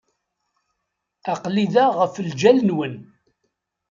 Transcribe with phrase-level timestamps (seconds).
[1.33, 2.95] Aql-i da ɣef lǧal-nwen.